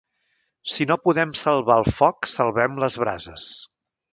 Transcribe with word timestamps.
Si 0.75 0.87
no 0.91 0.97
podem 1.03 1.35
salvar 1.43 1.77
el 1.81 1.91
foc, 1.99 2.31
salvem 2.37 2.81
les 2.85 2.99
brases. 3.05 3.47